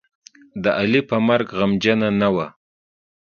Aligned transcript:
د 0.63 0.65
علي 0.79 1.01
په 1.09 1.17
مرګ 1.27 1.47
غمجنـه 1.59 2.09
نه 2.21 2.29
وه. 2.35 2.47